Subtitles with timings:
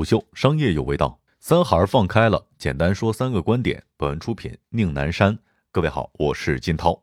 [0.00, 1.20] 虎嗅，商业有味道。
[1.40, 3.84] 三孩放开了，简单说三个观点。
[3.98, 5.38] 本文出品宁南山。
[5.70, 7.02] 各位好，我是金涛。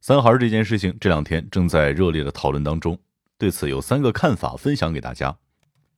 [0.00, 2.98] 三孩这件事情这两天正在热烈的讨论当中，
[3.38, 5.38] 对此有三个看法分享给大家。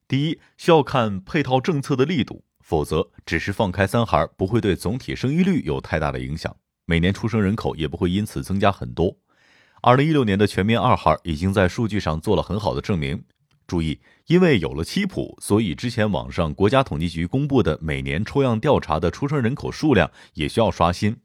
[0.07, 6.55] 第一，需要看配套政策的力度，否则只是放开三孩不会对总体生育率有太大的影响，
[6.85, 9.17] 每年出生人口也不会因此增加很多。
[9.81, 13.25] 二零一六年的全面二孩已经在数据上做了很好的证明。
[13.67, 21.16] 注意，因为有了七普，所以之前网上国家统计局公布的每年抽样调查的出生人口数量也需要刷新。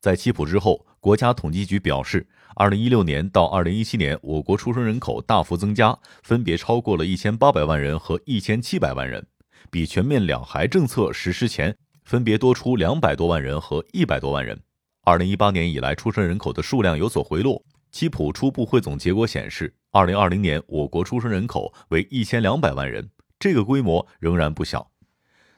[0.00, 9.26] 在七普之后，国家统计局表示，二零一六年到二零一七年，我国出生人口大幅增加，分别超过了一千八百万人和一千七百万人，
[9.70, 14.58] 比全面两孩政策实施前分别多出两百多万人和一百多万人。
[15.04, 17.62] 二零一八年以来，出生人口的数量有所回落。
[17.90, 24.88] 七普初步汇总结果显示，二零二零年我国出生人口为一千两百万人，这个规模仍然不小。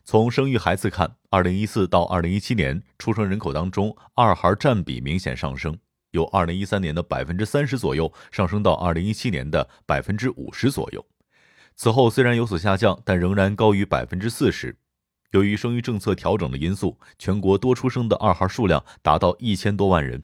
[0.05, 5.79] 从生育孩子看，二零一四到二零一七年出生人口当中，二孩占比明显上升，
[6.13, 11.05] 由二零一三年的百分之三十左右上升到二零一七年的百分之五十左右。
[11.77, 14.79] 此后虽然有所下降，但仍然高于百分之四十。
[15.33, 20.23] 由于生育政策调整的因素，全国多出生的二孩数量达到一千多万人。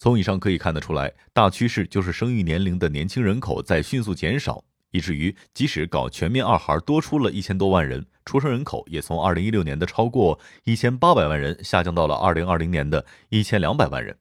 [0.00, 14.16] 从以上可以看得出来，大趋势就是生育年龄的年轻人口在迅速减少，以至于即使搞全面二孩多出了一千多万人，出生人口也从二零一六年的超过一千八百万人下降到了二零二零年的一千两百万人。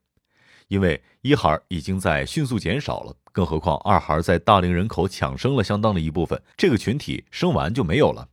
[0.67, 8.27] 因为一孩已经在迅速减少了，更何况二孩在大龄人口抢生了相当的一部分，这个群体生完就没有了。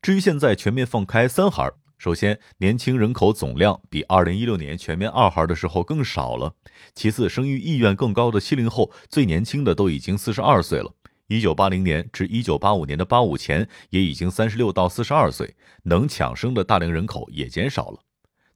[0.00, 1.72] 至于现在全面放开三孩。
[1.98, 6.54] 首先，年轻人口总量比二零一六年全面二孩的时候更少了。
[6.94, 10.94] 其次，生育意愿更高的七零后，最年轻的都已经四十二岁了。
[11.26, 17.98] 一九八零年至一九八五年的八五前，也已经三十六到四十二岁，能抢生的大龄人口也减少了。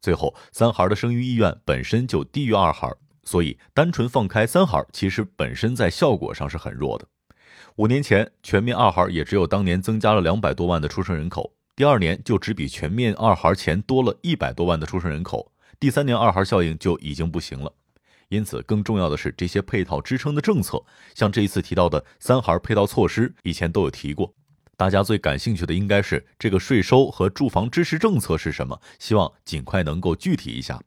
[0.00, 2.88] 最后，三孩的生育意愿本身就低于二孩，
[3.24, 7.08] 所以单纯放开三孩，其实本身在效果上是很弱的。
[7.74, 11.52] 五年前，全面二孩也只有当年增加了两百多万的出生人口。
[11.74, 15.50] 第二年就只比全面二孩前多了一百多万的出生人口，
[15.80, 17.72] 第三年二孩效应就已经不行了。
[18.28, 20.82] 因此，更重要的是这些配套支撑的政策，
[21.14, 24.34] 像这一次提到的三孩配套措施，以前都有提过。
[24.76, 30.78] 大家最感兴趣的应该是这个税收和住房支持政策是什么，希望尽快能够具体一下。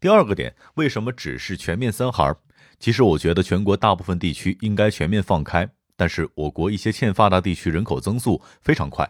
[0.00, 2.34] 第二个点，为什么只是全面三孩？
[2.80, 9.08] 其实我觉得全国大部分地区应该全面放开，但是我国一些欠发达地区人口增速非常快。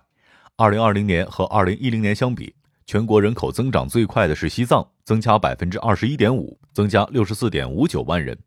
[0.57, 2.55] 二零二零年和二零一零年相比，
[2.85, 8.39] 全国人口增长最快的是西藏，增加百分之二十一点五，增加六十四点五九万人。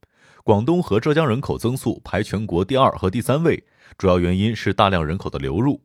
[0.43, 3.61] 广东和浙江人口增速排全国第二和第三位，
[3.97, 5.81] 主要原因是大量人口的流入。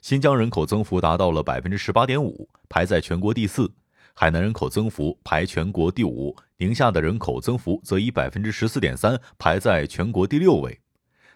[0.00, 3.70] 新疆人口增幅达到了百分之十八点五，排在全国第四。
[4.14, 10.80] 海南人口增幅排全国第五，宁夏的人口增幅则以百分之十四点三排在全国第六位。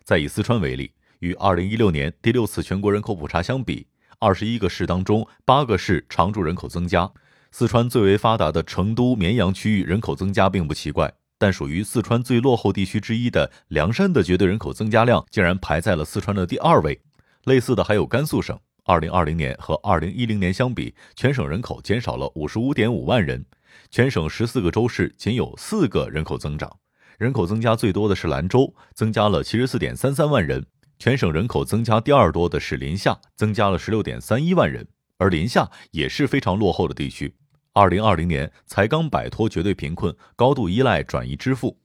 [0.02, 3.86] 再以四川为例，与二零一六年第六次全国人口普查相比。
[4.22, 7.10] 二十一个市当中，八个市常住人口增加。
[7.50, 17.00] 四川最为发达的成都、绵阳区域人口增加并不奇怪，但属于四川最落后地区之一的凉山的绝对人口增加量竟然排在了四川的第二位。
[17.46, 23.44] 类似的还有甘肃省，二零二零年和二零一零年相比，全省人口减少了五十五点五万人，
[23.90, 26.70] 全省十四个州市仅有四个人口增长。
[27.18, 30.64] 人口增加最多的是兰州，增加了七十四点三三万人。
[31.02, 34.86] 全省人口增加第二多的是临夏，增加了十六点三一万人，
[35.18, 37.34] 而临夏也是非常落后的地区，
[37.72, 41.76] 二零二零年才刚摆脱绝对贫困，高度依赖转移支付。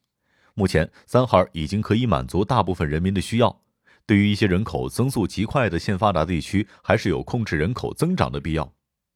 [0.53, 3.59] 目前三孩已经可以满足大部分人民的需要，
[4.05, 8.72] 对于一些人口增速极快的欠发达地区，还是有控制人口增长的必要。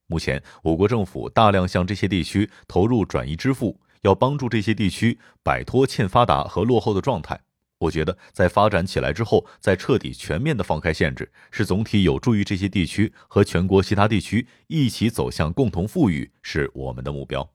[0.07, 7.39] 目前我国政府大量向这些地区投入转移支付，要帮助这些地区摆脱欠发达和落后的状态。
[7.81, 17.50] 我觉得在发展起来之后，再彻底全面的放开限制，是总体有助于这些地区和全国其他地区一起走向共同富裕，是我们的目标。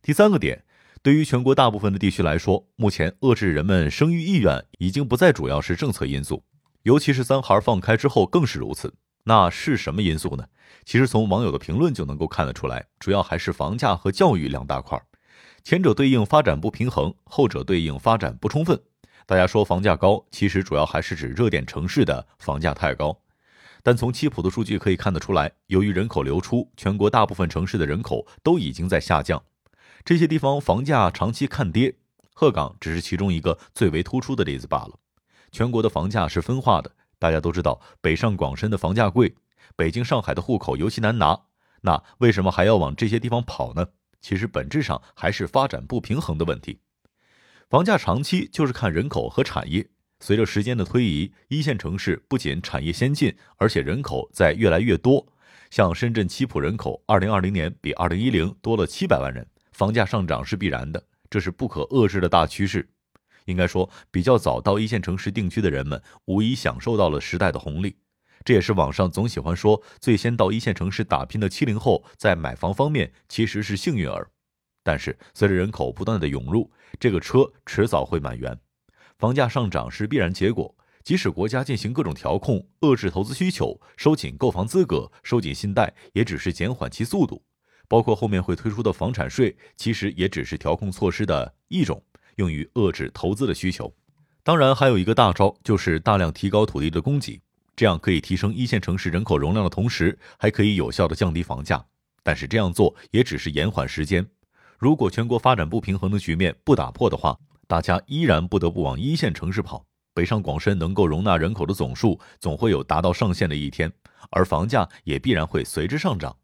[0.00, 0.64] 第三个点，
[1.02, 6.42] 对于全国大部分的地区来说，目前遏制人们生育意愿已经不再主要是政策因素，
[6.84, 8.94] 尤其是三孩放开之后更是如此。
[9.24, 10.46] 那是什么因素呢？
[10.86, 14.98] 其实从网友的评论就能够看得出来，主要还是房价和教育两大块，
[15.62, 18.80] 前者对应发展不平衡，后者对应发展不充分。
[19.28, 23.14] 大家说房价高，其实主要还是指热点城市的房价太高。
[23.82, 29.44] 但从七普的数据可以看得出来，由于人口流出，全国大部分城市的人口都已经在下降，
[30.02, 31.94] 这些地方房价长期看跌。
[32.32, 34.98] 鹤岗只是其中一个最为突出的例子罢了。
[35.52, 39.34] 全国的房价是分化的，大家都知道，北上广深的房价贵，
[39.76, 41.38] 北京、上海的户口尤其难拿，
[41.82, 43.88] 那为什么还要往这些地方跑呢？
[44.22, 46.80] 其实本质上还是发展不平衡的问题。
[47.68, 49.86] 房价长期就是看人口和产业。
[50.20, 55.26] 随着时间的推移，一线城市不仅产业先进，而且人口在越来越多。
[55.68, 62.88] 像深圳七普人口，二零二零年比二零一零多了七百万人，房价上涨是必然的，这是不可遏制的大趋势。
[63.44, 67.94] 应该说，比较早到一线城市定居的人们，无疑享受到了时代的红利。
[68.44, 74.30] 这也是网上总喜欢说，最先到一线城市打拼的七零后，在买房方面其实是幸运儿。
[74.88, 78.58] 但是，随着人口不断的涌入，这个车迟早会满员。
[79.18, 80.74] 房价上涨是必然结果，
[81.04, 87.44] 即使国家进行各种调控，遏制投资需求，收紧购房资格，收紧信贷，也只是减缓其速度。
[87.86, 92.02] 包括后面会推出的房产税，其实也只是调控措施的一种，
[92.36, 93.94] 用于遏制投资的需求。
[94.42, 97.42] 当然，还有一个大招，就是大量提高土地的供给，
[97.76, 101.84] 这样可以提升一线城市人口容量的同时，还可以有效的降低房价。
[102.22, 104.26] 但是这样做也只是延缓时间。
[104.78, 107.36] 如果全国发展不平衡的局面不打破的话，
[107.66, 109.84] 大家依然不得不往一线城市跑，
[110.14, 113.92] 北上广深能够容纳人口的总数总会有达到上限的一天，
[114.30, 116.36] 而房价也必然会随之上涨。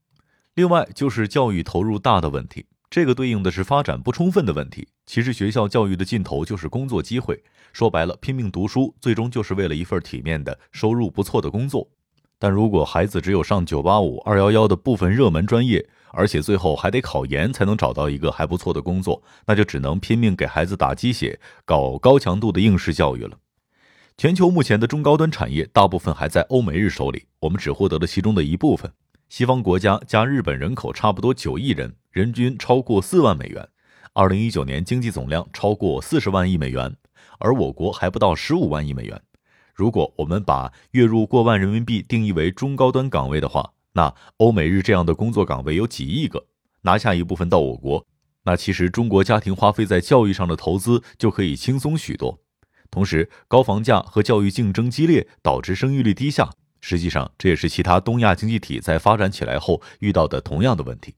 [0.55, 4.89] 另外就是教育投入大的问题，这个对应的是发展不充分的问题。
[5.07, 7.41] 其实学校教育的尽头就是工作机会，
[7.73, 11.89] 说白了，拼命读书最终就是为了一份体面的收入不错的工作。
[12.37, 23.39] 但如果孩子只有上九八五、二幺幺的部分热门专业，而且最后还得考研才能找到一个还不错的工作，那就只能拼命给孩子打鸡血，搞高强度的应试教育了。
[24.17, 28.93] 全球目前的中高端产业大部分还在欧美日手里，我们只获得了其中的一部分。
[29.29, 33.69] 西方国家加日本人口差不多九亿人，人均超过四万美元，
[34.13, 36.97] 二零一九年经济总量超过四十万亿美元，
[37.41, 39.21] 而我国还不到十五万亿美元。
[39.75, 46.47] 如果我们把月入过万人民币定义为中高端岗位的话，那欧美日这样的工作岗位有几亿个，
[46.83, 48.07] 拿下一部分到我国，
[48.45, 52.41] 那其实中国家庭花费在教育上的投资就可以轻松许多。
[52.91, 56.51] 同时，高房价和教育竞争激烈导致生育率低下，
[56.81, 61.15] 实际上这也是其他东亚经济体在发展起来后遇到的同样的问题。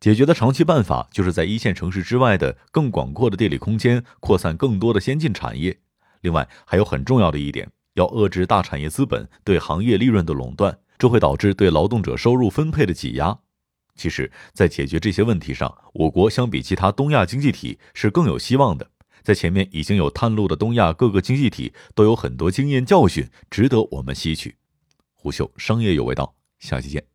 [0.00, 5.78] 解决的长期办法就是在一线城市之外的更广阔的地理空间扩散更多的先进产业。
[6.22, 10.78] 另外，还有很重要的一点，要遏制大产业资本对行业利润的垄断。
[11.00, 13.38] 这会导致对劳动者收入分配的挤压。
[13.96, 18.90] 其实，在解决这些问题上，我国相比其他东亚经济体是更有希望的。
[19.22, 24.56] 在前面已经有探路的东亚各个经济体都有很多经验教训，值得我们吸取。
[25.14, 27.09] 胡秀商业有味道，下期见。